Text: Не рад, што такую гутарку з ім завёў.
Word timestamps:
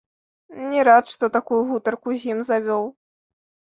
Не 0.71 0.85
рад, 0.89 1.05
што 1.13 1.31
такую 1.37 1.61
гутарку 1.71 2.09
з 2.19 2.35
ім 2.35 2.45
завёў. 2.53 2.93